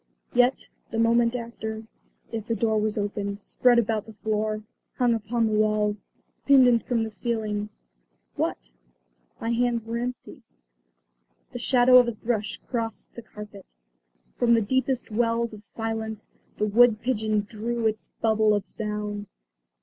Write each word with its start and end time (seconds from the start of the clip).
Yet, 0.33 0.67
the 0.89 0.97
moment 0.97 1.35
after, 1.35 1.83
if 2.31 2.47
the 2.47 2.55
door 2.55 2.81
was 2.81 2.97
opened, 2.97 3.37
spread 3.37 3.77
about 3.77 4.07
the 4.07 4.13
floor, 4.13 4.63
hung 4.97 5.13
upon 5.13 5.45
the 5.45 5.53
walls, 5.53 6.03
pendant 6.47 6.87
from 6.87 7.03
the 7.03 7.11
ceiling 7.11 7.69
what? 8.35 8.71
My 9.39 9.51
hands 9.51 9.83
were 9.83 9.99
empty. 9.99 10.41
The 11.51 11.59
shadow 11.59 11.97
of 11.99 12.07
a 12.07 12.15
thrush 12.15 12.59
crossed 12.67 13.13
the 13.13 13.21
carpet; 13.21 13.75
from 14.39 14.53
the 14.53 14.61
deepest 14.61 15.11
wells 15.11 15.53
of 15.53 15.61
silence 15.61 16.31
the 16.57 16.65
wood 16.65 17.01
pigeon 17.01 17.41
drew 17.41 17.85
its 17.85 18.07
bubble 18.23 18.55
of 18.55 18.65
sound. 18.65 19.29